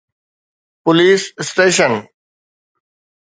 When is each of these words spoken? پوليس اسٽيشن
پوليس 0.83 1.23
اسٽيشن 1.41 1.93